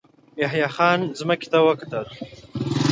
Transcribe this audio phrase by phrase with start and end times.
[0.41, 2.05] يحيی خان ځمکې ته وکتل.